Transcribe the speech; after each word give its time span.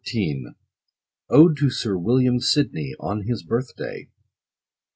—ODE 1.29 1.55
TO 1.55 1.69
SIR 1.69 1.95
WILLIAM 1.99 2.39
SIDNEY, 2.39 2.95
ON 2.99 3.21
HIS 3.27 3.43
BIRTH 3.43 3.75
DAY. 3.77 4.07